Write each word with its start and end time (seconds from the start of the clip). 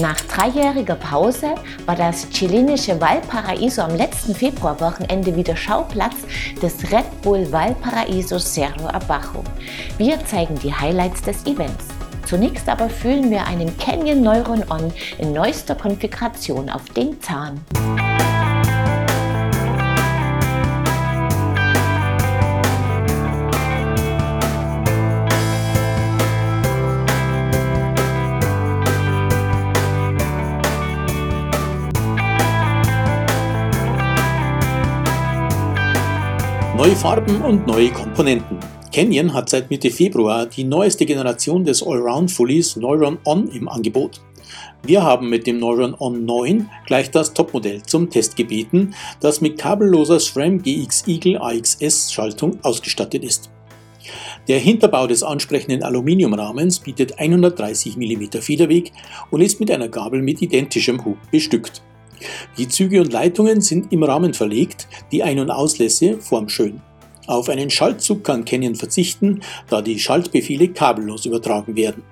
Nach 0.00 0.20
dreijähriger 0.20 0.96
Pause 0.96 1.54
war 1.86 1.96
das 1.96 2.28
chilenische 2.28 3.00
Valparaiso 3.00 3.80
am 3.80 3.94
letzten 3.94 4.34
Februarwochenende 4.34 5.34
wieder 5.34 5.56
Schauplatz 5.56 6.16
des 6.60 6.92
Red 6.92 7.22
Bull 7.22 7.50
Valparaiso 7.50 8.38
Cerro 8.38 8.88
Abajo. 8.88 9.42
Wir 9.96 10.22
zeigen 10.26 10.58
die 10.58 10.74
Highlights 10.74 11.22
des 11.22 11.46
Events. 11.46 11.86
Zunächst 12.26 12.68
aber 12.68 12.90
fühlen 12.90 13.30
wir 13.30 13.46
einem 13.46 13.74
Canyon 13.78 14.20
Neuron 14.20 14.64
On 14.68 14.92
in 15.16 15.32
neuester 15.32 15.74
Konfiguration 15.74 16.68
auf 16.68 16.84
den 16.90 17.18
Zahn. 17.22 17.58
Neue 36.76 36.94
Farben 36.94 37.40
und 37.40 37.66
neue 37.66 37.88
Komponenten. 37.88 38.58
Canyon 38.92 39.32
hat 39.32 39.48
seit 39.48 39.70
Mitte 39.70 39.90
Februar 39.90 40.44
die 40.44 40.62
neueste 40.62 41.06
Generation 41.06 41.64
des 41.64 41.82
Allround 41.82 42.30
Fullies 42.30 42.76
Neuron 42.76 43.16
On 43.24 43.48
im 43.48 43.66
Angebot. 43.66 44.20
Wir 44.82 45.02
haben 45.02 45.30
mit 45.30 45.46
dem 45.46 45.58
Neuron 45.58 45.96
On 45.98 46.26
9 46.26 46.68
gleich 46.84 47.10
das 47.10 47.32
Topmodell 47.32 47.82
zum 47.82 48.10
Test 48.10 48.36
gebeten, 48.36 48.94
das 49.20 49.40
mit 49.40 49.56
kabelloser 49.56 50.20
SRAM 50.20 50.60
GX 50.60 51.08
Eagle 51.08 51.38
AXS 51.38 52.12
Schaltung 52.12 52.58
ausgestattet 52.62 53.24
ist. 53.24 53.48
Der 54.46 54.58
Hinterbau 54.58 55.06
des 55.06 55.22
ansprechenden 55.22 55.82
Aluminiumrahmens 55.82 56.80
bietet 56.80 57.18
130 57.18 57.96
mm 57.96 58.38
Federweg 58.42 58.92
und 59.30 59.40
ist 59.40 59.60
mit 59.60 59.70
einer 59.70 59.88
Gabel 59.88 60.20
mit 60.20 60.42
identischem 60.42 61.02
Hub 61.06 61.16
bestückt. 61.30 61.80
Die 62.58 62.68
Züge 62.68 63.00
und 63.00 63.12
Leitungen 63.12 63.60
sind 63.60 63.92
im 63.92 64.02
Rahmen 64.02 64.34
verlegt, 64.34 64.88
die 65.12 65.22
Ein- 65.22 65.40
und 65.40 65.50
Auslässe 65.50 66.18
formschön. 66.18 66.80
Auf 67.26 67.48
einen 67.48 67.70
Schaltzug 67.70 68.22
kann 68.24 68.44
Canyon 68.44 68.76
verzichten, 68.76 69.40
da 69.68 69.82
die 69.82 69.98
Schaltbefehle 69.98 70.68
kabellos 70.68 71.26
übertragen 71.26 71.76
werden. 71.76 72.02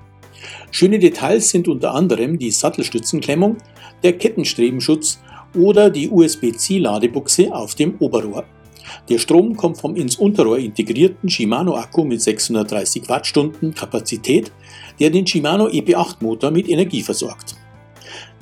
Schöne 0.71 0.99
Details 0.99 1.49
sind 1.51 1.69
unter 1.69 1.95
anderem 1.95 2.39
die 2.39 2.51
Sattelstützenklemmung, 2.51 3.57
der 4.03 4.19
Kettenstrebenschutz 4.19 5.21
oder 5.57 5.89
die 5.89 6.11
USB-C-Ladebuchse 6.11 7.55
auf 7.55 7.75
dem 7.75 7.95
Oberrohr. 8.01 8.45
Der 9.09 9.19
Strom 9.19 9.57
kommt 9.57 9.79
vom 9.79 9.97
ins 9.97 10.17
Unterrohr 10.17 10.59
integrierten 10.59 11.29
Shimano-Akku 11.29 12.05
mit 12.05 12.21
630 12.21 13.09
Wattstunden 13.09 13.75
Kapazität, 13.75 14.53
der 15.01 15.11
den 15.11 15.27
Shimano 15.27 15.69
EP8 15.69 16.17
Motor 16.21 16.51
mit 16.51 16.69
Energie 16.69 17.03
versorgt. 17.03 17.57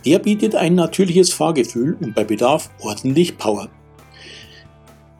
Der 0.05 0.19
bietet 0.19 0.55
ein 0.55 0.75
natürliches 0.75 1.33
Fahrgefühl 1.33 1.97
und 2.01 2.15
bei 2.15 2.25
Bedarf 2.25 2.71
ordentlich 2.81 3.39
Power. 3.39 3.69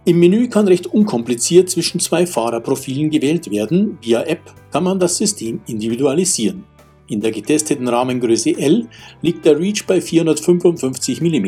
Im 0.05 0.19
Menü 0.19 0.49
kann 0.49 0.67
recht 0.67 0.89
unkompliziert 0.89 1.71
zwischen 1.71 2.01
zwei 2.01 2.27
Fahrerprofilen 2.27 3.09
gewählt 3.09 3.49
werden. 3.53 3.99
Via 4.03 4.23
App 4.23 4.53
kann 4.73 4.83
man 4.83 4.99
das 4.99 5.17
System 5.17 5.61
individualisieren. 5.69 6.65
In 7.07 7.21
der 7.21 7.31
getesteten 7.31 7.87
Rahmengröße 7.87 8.59
L 8.59 8.89
liegt 9.21 9.45
der 9.45 9.61
Reach 9.61 9.85
bei 9.87 10.01
455 10.01 11.21
mm, 11.21 11.47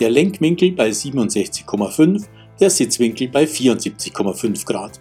der 0.00 0.10
Lenkwinkel 0.10 0.72
bei 0.72 0.88
67,5, 0.88 2.24
der 2.60 2.70
Sitzwinkel 2.70 3.28
bei 3.28 3.44
74,5 3.44 4.64
Grad. 4.64 5.00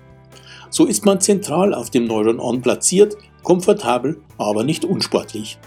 So 0.70 0.86
ist 0.86 1.06
man 1.06 1.22
zentral 1.22 1.74
auf 1.74 1.92
dem 1.92 2.06
Neuron 2.06 2.40
On 2.40 2.62
platziert, 2.62 3.16
komfortabel, 3.44 4.20
aber 4.38 4.64
nicht 4.64 4.84
unsportlich. 4.84 5.58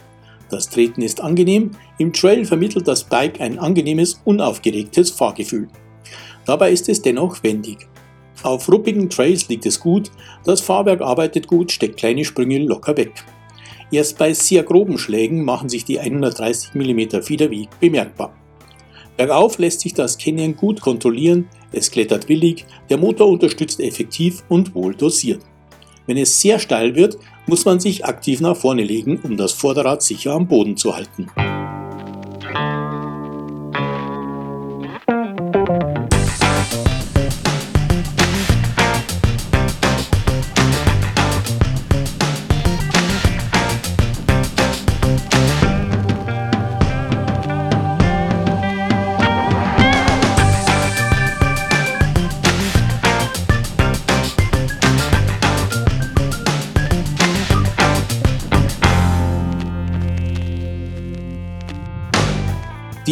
Das 0.51 0.69
Treten 0.69 1.03
ist 1.03 1.21
angenehm, 1.21 1.73
im 1.99 2.13
Trail 2.13 2.45
vermittelt 2.45 2.87
das 2.87 3.05
Bike 3.05 3.41
ein 3.41 3.59
angenehmes, 3.59 4.21
unaufgeregtes 4.25 5.11
Fahrgefühl. 5.11 5.69
Dabei 6.45 6.71
ist 6.71 6.89
es 6.89 7.03
dennoch 7.03 7.43
wendig. 7.43 7.89
Auf 8.43 8.71
ruppigen 8.71 9.09
Trails 9.09 9.49
liegt 9.49 9.65
es 9.65 9.81
gut, 9.81 10.11
das 10.45 10.61
Fahrwerk 10.61 11.01
arbeitet 11.01 11.47
gut, 11.47 11.73
steckt 11.73 11.97
kleine 11.97 12.25
Sprünge 12.25 12.59
locker 12.59 12.97
weg. 12.97 13.25
Erst 13.91 14.19
bei 14.19 14.33
sehr 14.35 14.63
groben 14.63 14.99
Schlägen 14.99 15.45
machen 15.45 15.69
sich 15.69 15.85
die 15.85 16.01
130 16.01 16.75
mm 16.75 17.23
Federweg 17.23 17.69
bemerkbar. 17.81 18.35
Bergauf 19.17 19.59
lässt 19.59 19.81
sich 19.81 19.95
das 19.95 20.19
Canyon 20.19 20.57
gut 20.57 20.81
kontrollieren, 20.81 21.49
es 21.71 21.91
klettert 21.91 22.29
willig, 22.29 22.67
der 22.91 22.99
Motor 22.99 23.29
unterstützt 23.29 23.81
effektiv 23.81 24.43
und 24.49 24.75
wohl 24.75 24.95
dosiert. 24.95 25.41
Wenn 26.07 26.17
es 26.17 26.41
sehr 26.41 26.59
steil 26.59 26.95
wird, 26.97 27.17
muss 27.47 27.65
man 27.65 27.81
sich 27.81 28.05
aktiv 28.05 28.41
nach 28.41 28.57
vorne 28.57 28.83
legen, 28.83 29.21
um 29.23 29.37
das 29.37 29.53
Vorderrad 29.53 30.03
sicher 30.03 30.33
am 30.33 30.47
Boden 30.47 30.77
zu 30.77 30.95
halten. 30.95 31.29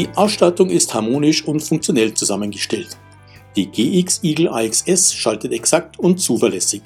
Die 0.03 0.09
Ausstattung 0.17 0.69
ist 0.69 0.93
harmonisch 0.95 1.45
und 1.45 1.61
funktionell 1.61 2.13
zusammengestellt. 2.13 2.99
Die 3.55 3.71
GX 3.71 4.25
Eagle 4.25 4.49
AXS 4.49 5.15
schaltet 5.15 5.53
exakt 5.53 5.97
und 5.97 6.19
zuverlässig. 6.19 6.83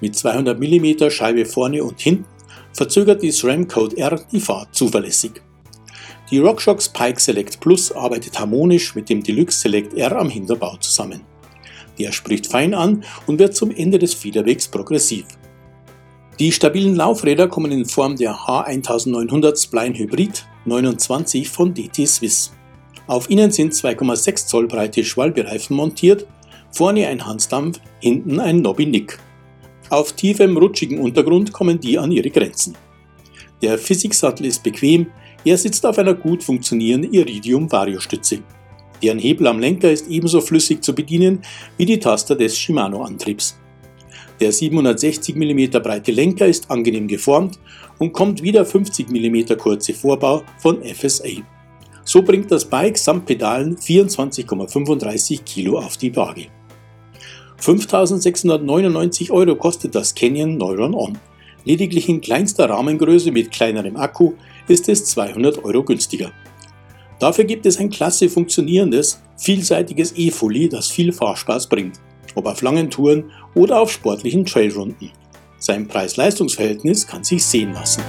Mit 0.00 0.16
200 0.16 0.58
mm 0.58 1.10
Scheibe 1.10 1.44
vorne 1.44 1.84
und 1.84 2.00
hinten 2.00 2.24
verzögert 2.72 3.22
die 3.22 3.30
SRAM 3.30 3.68
Code 3.68 3.98
R 3.98 4.18
die 4.32 4.40
Fahrt 4.40 4.74
zuverlässig. 4.74 5.32
Die 6.30 6.38
RockShox 6.38 6.88
Pike 6.88 7.20
Select 7.20 7.60
Plus 7.60 7.92
arbeitet 7.92 8.40
harmonisch 8.40 8.94
mit 8.94 9.10
dem 9.10 9.22
Deluxe 9.22 9.60
Select 9.60 9.92
R 9.92 10.16
am 10.16 10.30
Hinterbau 10.30 10.78
zusammen. 10.78 11.20
Der 11.98 12.10
spricht 12.10 12.46
fein 12.46 12.72
an 12.72 13.04
und 13.26 13.38
wird 13.38 13.54
zum 13.54 13.70
Ende 13.70 13.98
des 13.98 14.14
Federwegs 14.14 14.66
progressiv. 14.66 15.26
Die 16.38 16.52
stabilen 16.52 16.94
Laufräder 16.94 17.48
kommen 17.48 17.72
in 17.72 17.86
Form 17.86 18.14
der 18.16 18.34
H1900 18.34 19.58
Spline 19.58 19.96
Hybrid 19.96 20.44
29 20.66 21.48
von 21.48 21.72
DT 21.72 22.06
Swiss. 22.06 22.52
Auf 23.06 23.30
ihnen 23.30 23.50
sind 23.50 23.72
2,6 23.72 24.46
Zoll 24.46 24.66
breite 24.66 25.02
Schwalbereifen 25.02 25.74
montiert, 25.74 26.26
vorne 26.72 27.06
ein 27.06 27.24
Hansdampf, 27.24 27.80
hinten 28.00 28.38
ein 28.38 28.60
Nobby 28.60 28.84
Nick. 28.84 29.18
Auf 29.88 30.12
tiefem, 30.12 30.58
rutschigen 30.58 30.98
Untergrund 30.98 31.54
kommen 31.54 31.80
die 31.80 31.98
an 31.98 32.12
ihre 32.12 32.28
Grenzen. 32.28 32.76
Der 33.62 33.78
Physiksattel 33.78 34.44
ist 34.44 34.62
bequem, 34.62 35.06
er 35.42 35.56
sitzt 35.56 35.86
auf 35.86 35.96
einer 35.96 36.12
gut 36.12 36.44
funktionierenden 36.44 37.14
Iridium-Variostütze. 37.14 38.40
Deren 39.02 39.18
Hebel 39.18 39.46
am 39.46 39.58
Lenker 39.58 39.90
ist 39.90 40.06
ebenso 40.08 40.42
flüssig 40.42 40.84
zu 40.84 40.94
bedienen 40.94 41.40
wie 41.78 41.86
die 41.86 41.98
Taster 41.98 42.36
des 42.36 42.58
Shimano-Antriebs. 42.58 43.56
Der 44.40 44.52
760 44.52 45.34
mm 45.34 45.70
breite 45.82 46.12
Lenker 46.12 46.46
ist 46.46 46.70
angenehm 46.70 47.08
geformt 47.08 47.58
und 47.98 48.12
kommt 48.12 48.42
wie 48.42 48.52
der 48.52 48.66
50 48.66 49.08
mm 49.08 49.56
kurze 49.56 49.94
Vorbau 49.94 50.42
von 50.58 50.82
FSA. 50.82 51.42
So 52.04 52.22
bringt 52.22 52.50
das 52.52 52.64
Bike 52.64 52.98
samt 52.98 53.24
Pedalen 53.24 53.76
24,35 53.76 55.42
Kilo 55.42 55.78
auf 55.78 55.96
die 55.96 56.14
Waage. 56.14 56.48
5.699 57.60 59.30
Euro 59.30 59.56
kostet 59.56 59.94
das 59.94 60.14
Canyon 60.14 60.58
Neuron 60.58 60.94
On. 60.94 61.18
Lediglich 61.64 62.08
in 62.08 62.20
kleinster 62.20 62.68
Rahmengröße 62.68 63.32
mit 63.32 63.50
kleinerem 63.50 63.96
Akku 63.96 64.34
ist 64.68 64.88
es 64.90 65.06
200 65.06 65.64
Euro 65.64 65.82
günstiger. 65.82 66.30
Dafür 67.18 67.44
gibt 67.44 67.64
es 67.64 67.78
ein 67.78 67.88
klasse 67.88 68.28
funktionierendes, 68.28 69.22
vielseitiges 69.38 70.12
E-Fully, 70.14 70.68
das 70.68 70.88
viel 70.88 71.12
Fahrspaß 71.12 71.66
bringt 71.68 71.98
ob 72.34 72.46
auf 72.46 72.62
langen 72.62 72.90
Touren 72.90 73.30
oder 73.54 73.80
auf 73.80 73.90
sportlichen 73.90 74.44
Trailrunden. 74.44 75.10
Sein 75.58 75.88
Preis-Leistungs-Verhältnis 75.88 77.06
kann 77.06 77.24
sich 77.24 77.44
sehen 77.44 77.72
lassen. 77.72 78.02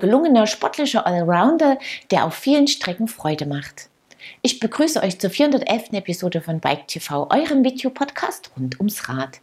Gelungener 0.00 0.46
sportlicher 0.46 1.06
Allrounder, 1.06 1.78
der 2.10 2.24
auf 2.24 2.34
vielen 2.34 2.66
Strecken 2.66 3.06
Freude 3.06 3.46
macht. 3.46 3.88
Ich 4.42 4.60
begrüße 4.60 5.02
euch 5.02 5.18
zur 5.18 5.30
411. 5.30 5.92
Episode 5.92 6.40
von 6.40 6.60
Bike 6.60 6.88
TV, 6.88 7.28
eurem 7.30 7.64
Videopodcast 7.64 8.50
rund 8.56 8.78
ums 8.78 9.08
Rad. 9.08 9.40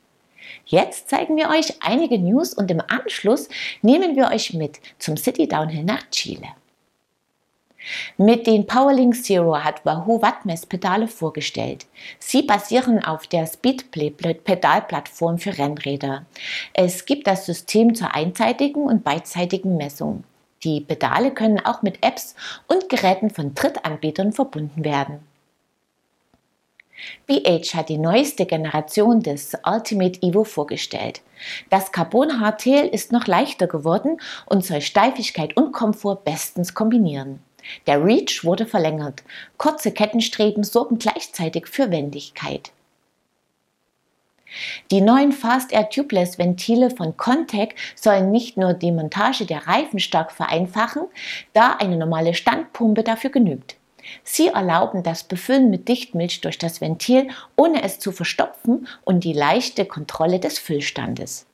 Jetzt 0.66 1.10
zeigen 1.10 1.38
wir 1.38 1.50
euch 1.50 1.82
einige 1.82 2.20
News 2.20 2.54
und 2.54 2.72
im 2.72 2.82
Anschluss 2.88 3.50
nehmen 3.82 4.16
wir 4.16 4.28
euch 4.28 4.54
mit 4.54 4.80
zum 5.00 5.18
City 5.18 5.48
Downhill 5.48 5.84
nach 5.84 6.10
Chile. 6.10 6.48
Mit 8.18 8.48
den 8.48 8.66
Powerlink 8.68 9.16
Zero 9.16 9.64
hat 9.64 9.86
Wahoo 9.86 10.22
Wattmess 10.22 10.66
Pedale 10.66 11.08
vorgestellt. 11.08 11.86
Sie 12.20 12.42
basieren 12.42 13.04
auf 13.04 13.28
der 13.28 13.46
Speedplay 13.46 14.10
Pedalplattform 14.10 15.38
für 15.38 15.58
Rennräder. 15.58 16.26
Es 16.74 17.06
gibt 17.06 17.28
das 17.28 17.46
System 17.46 17.96
zur 17.96 18.14
einseitigen 18.14 18.84
und 18.84 19.04
beidseitigen 19.04 19.78
Messung. 19.78 20.24
Die 20.64 20.82
Pedale 20.82 21.32
können 21.32 21.60
auch 21.60 21.82
mit 21.82 22.04
Apps 22.04 22.36
und 22.68 22.90
Geräten 22.90 23.30
von 23.30 23.54
Drittanbietern 23.54 24.34
verbunden 24.34 24.84
werden. 24.84 25.20
BH 27.28 27.76
hat 27.76 27.90
die 27.90 27.98
neueste 27.98 28.46
Generation 28.46 29.22
des 29.22 29.56
Ultimate 29.66 30.22
Evo 30.24 30.44
vorgestellt. 30.44 31.22
Das 31.70 31.92
Carbon 31.92 32.40
Hardtail 32.40 32.88
ist 32.88 33.12
noch 33.12 33.28
leichter 33.28 33.68
geworden 33.68 34.20
und 34.48 34.66
soll 34.66 34.82
Steifigkeit 34.82 35.56
und 35.56 35.74
Komfort 35.74 36.24
bestens 36.24 36.74
kombinieren. 36.74 37.40
Der 37.86 38.04
Reach 38.04 38.44
wurde 38.44 38.66
verlängert. 38.66 39.24
Kurze 39.58 39.92
Kettenstreben 39.92 40.64
sorgen 40.64 40.98
gleichzeitig 40.98 41.68
für 41.68 41.92
Wendigkeit. 41.92 42.72
Die 44.92 45.02
neuen 45.02 45.32
Fast 45.32 45.72
Air 45.72 45.90
Tubeless 45.90 46.38
Ventile 46.38 46.90
von 46.90 47.18
Contec 47.18 47.76
sollen 47.96 48.32
nicht 48.32 48.58
nur 48.58 48.74
die 48.74 48.92
Montage 48.92 49.46
der 49.46 49.68
Reifen 49.68 50.00
stark 50.00 50.32
vereinfachen, 50.32 51.04
da 51.54 51.74
eine 51.74 51.98
normale 51.98 52.34
Standpumpe 52.34 53.04
dafür 53.04 53.30
genügt. 53.30 53.76
Sie 54.24 54.48
erlauben 54.48 55.04
das 55.04 55.24
Befüllen 55.24 55.70
mit 55.70 55.88
Dichtmilch 55.90 56.42
durch 56.42 56.58
das 56.58 56.80
Ventil, 56.80 57.28
ohne 57.56 57.84
es 57.84 58.00
zu 58.00 58.12
verstopfen 58.12 58.88
und 59.04 59.24
die 59.24 59.34
leichte 59.34 59.86
Kontrolle 59.86 60.40
des 60.40 60.60
Füllstandes. 60.60 61.46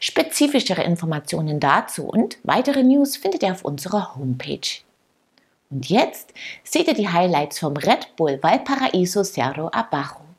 Spezifischere 0.00 0.82
Informationen 0.82 1.60
dazu 1.60 2.04
und 2.04 2.38
weitere 2.42 2.82
News 2.82 3.16
findet 3.16 3.42
ihr 3.42 3.52
auf 3.52 3.64
unserer 3.64 4.16
Homepage. 4.16 4.80
Und 5.70 5.88
jetzt 5.88 6.34
seht 6.64 6.88
ihr 6.88 6.94
die 6.94 7.08
Highlights 7.08 7.58
vom 7.58 7.76
Red 7.76 8.14
Bull 8.16 8.38
Valparaiso 8.42 9.24
Cerro 9.24 9.68
Abajo. 9.68 10.31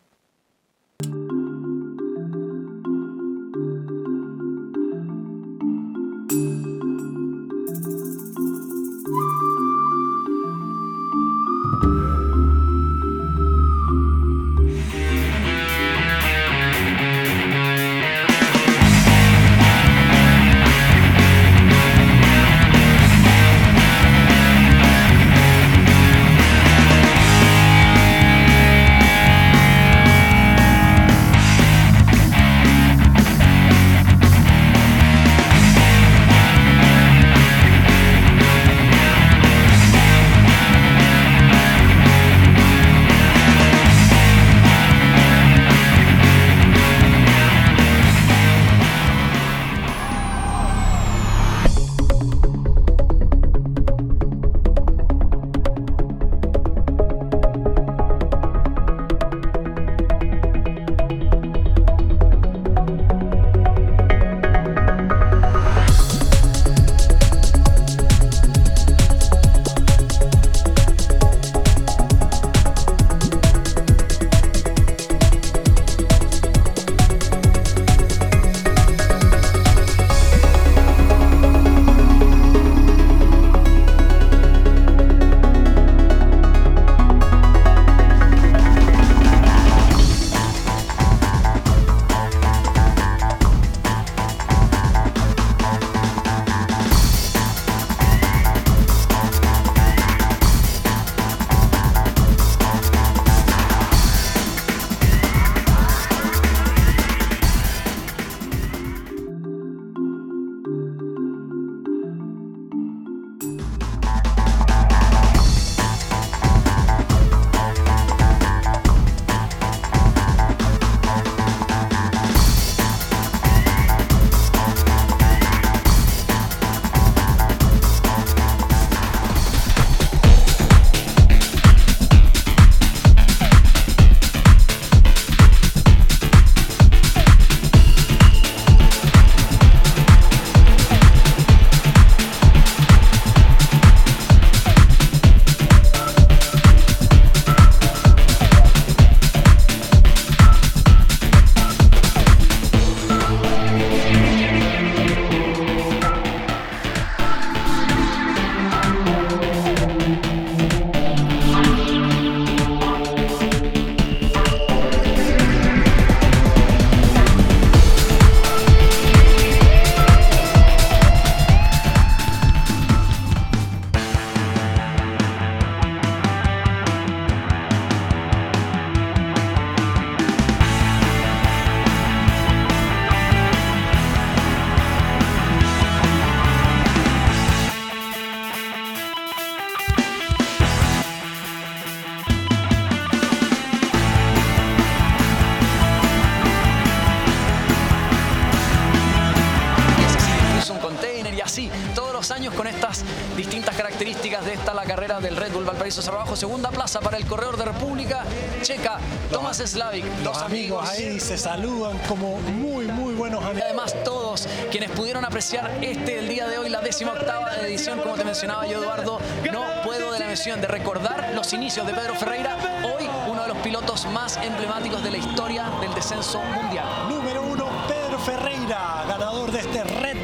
Levanta 204.63 204.73
la 204.73 204.87
carrera 204.87 205.19
del 205.19 205.35
Red 205.35 205.51
Bull 205.51 205.65
Valparaíso 205.65 206.01
Cerro 206.01 206.17
Abajo. 206.17 206.35
Segunda 206.35 206.69
plaza 206.69 207.01
para 207.01 207.17
el 207.17 207.25
corredor 207.25 207.57
de 207.57 207.65
República 207.65 208.23
Checa, 208.61 208.97
Tomás 209.31 209.57
Slavik. 209.57 210.05
Los 210.23 210.37
amigos 210.37 210.87
ahí 210.89 211.19
se 211.19 211.37
saludan 211.37 211.97
como 212.07 212.37
muy, 212.39 212.85
muy 212.87 213.13
buenos 213.13 213.43
amigos. 213.43 213.63
Además, 213.65 213.95
todos 214.05 214.47
quienes 214.71 214.89
pudieron 214.91 215.25
apreciar 215.25 215.69
este 215.81 216.19
el 216.19 216.29
día 216.29 216.47
de 216.47 216.57
hoy, 216.59 216.69
la 216.69 216.81
décima 216.81 217.11
octava 217.11 217.55
edición, 217.57 217.99
como 217.99 218.15
te 218.15 218.23
mencionaba 218.23 218.65
yo, 218.65 218.81
Eduardo, 218.81 219.19
no 219.51 219.63
puedo 219.83 220.11
de 220.13 220.19
la 220.19 220.27
misión 220.27 220.61
de 220.61 220.67
recordar 220.67 221.31
los 221.35 221.51
inicios 221.51 221.85
de 221.85 221.93
Pedro 221.93 222.15
Ferreira, 222.15 222.57
hoy 222.83 223.09
uno 223.27 223.41
de 223.41 223.47
los 223.49 223.57
pilotos 223.57 224.05
más 224.07 224.37
emblemáticos 224.37 225.03
de 225.03 225.11
la 225.11 225.17
historia 225.17 225.69
del 225.81 225.93
descenso 225.93 226.39
mundial. 226.39 226.85
Número 227.09 227.43
uno, 227.43 227.67
Pedro 227.87 228.17
Ferreira, 228.19 229.03
ganador 229.07 229.51
de 229.51 229.59
este 229.59 229.83
Red 229.83 230.22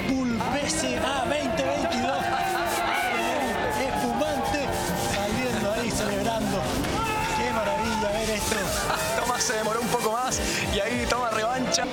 ver 8.37 8.57
esto. 8.57 9.21
Tomás 9.21 9.43
se 9.43 9.53
demoró 9.53 9.81
un 9.81 9.87
poco 9.87 10.11
más 10.11 10.39
y 10.73 10.79
ahí 10.79 11.05
toma 11.09 11.29
revancha. 11.29 11.85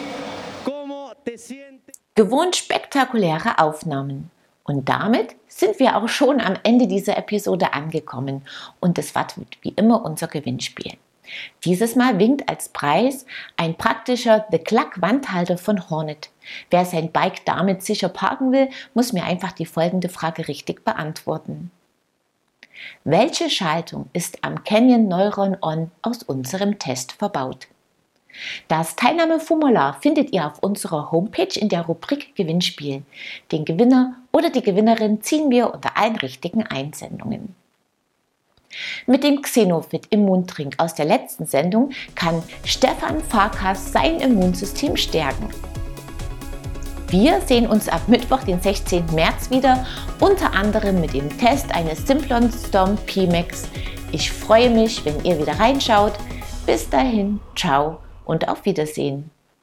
Gewohnt 2.15 2.57
spektakuläre 2.57 3.59
Aufnahmen. 3.59 4.31
Und 4.65 4.89
damit 4.89 5.37
sind 5.49 5.79
wir 5.79 5.97
auch 5.97 6.09
schon 6.09 6.41
am 6.41 6.55
Ende 6.63 6.87
dieser 6.87 7.17
Episode 7.17 7.73
angekommen 7.73 8.43
und 8.81 8.99
es 8.99 9.15
war 9.15 9.27
wie 9.63 9.75
immer 9.77 10.05
unser 10.05 10.27
Gewinnspiel. 10.27 10.95
Dieses 11.65 11.97
Mal 11.97 12.19
winkt 12.19 12.49
als 12.49 12.69
Preis 12.69 13.27
ein 13.57 13.77
praktischer 13.77 14.47
The 14.51 14.59
Cluck 14.59 15.01
Wandhalter 15.01 15.59
von 15.59 15.91
Hornet. 15.91 16.31
Wer 16.71 16.85
sein 16.85 17.13
Bike 17.13 17.45
damit 17.45 17.83
sicher 17.83 18.09
parken 18.09 18.53
will, 18.53 18.71
muss 18.95 19.13
mir 19.13 19.25
einfach 19.25 19.53
die 19.53 19.67
folgende 19.67 20.09
Frage 20.09 20.49
richtig 20.49 20.85
beantworten. 20.85 21.71
Welche 23.05 23.51
Schaltung 23.51 24.09
ist 24.13 24.39
am 24.43 24.65
Canyon 24.65 25.09
Neuron 25.09 25.57
On 25.63 25.91
aus 26.03 26.23
unserem 26.23 26.79
Test 26.79 27.13
verbaut? 27.13 27.69
Das 28.69 28.97
Teilnahmeformular 28.97 29.99
findet 30.01 30.33
ihr 30.33 30.47
auf 30.47 30.59
unserer 30.61 31.11
Homepage 31.11 31.59
in 31.59 31.69
der 31.69 31.83
Rubrik 31.83 32.35
Gewinnspiel. 32.35 33.03
Den 33.53 33.65
Gewinner 33.65 34.17
oder 34.33 34.51
die 34.51 34.63
Gewinnerin 34.63 35.23
ziehen 35.23 35.51
wir 35.51 35.73
unter 35.73 35.97
allen 35.97 36.17
richtigen 36.17 36.63
Einsendungen. 36.65 37.55
Mit 39.07 39.25
dem 39.25 39.41
Xenofit 39.41 40.07
Immuntrink 40.11 40.75
aus 40.79 40.95
der 40.95 41.07
letzten 41.07 41.47
Sendung 41.47 41.91
kann 42.15 42.43
Stefan 42.65 43.23
Farkas 43.23 43.93
sein 43.93 44.21
Immunsystem 44.21 44.97
stärken. 44.97 45.49
Wir 47.09 47.41
sehen 47.41 47.69
uns 47.69 47.89
ab 47.89 48.09
Mittwoch, 48.09 48.43
den 48.43 48.61
16. 48.61 49.15
März 49.15 49.51
wieder, 49.51 49.87
unter 50.19 50.53
anderem 50.55 51.01
mit 51.01 51.15
dem 51.15 51.37
Test 51.39 51.73
eines 51.73 52.05
Simplon 52.05 52.51
Storm 52.51 52.97
P-Max. 53.07 53.69
Ich 54.11 54.33
freue 54.33 54.71
mich, 54.71 55.05
wenn 55.05 55.25
ihr 55.25 55.39
wieder 55.39 55.59
reinschaut. 55.59 56.15
Bis 56.67 56.91
dahin, 56.91 57.39
ciao 57.55 58.01
und 58.25 58.49
auf 58.49 58.65
Wiedersehen. 58.65 59.31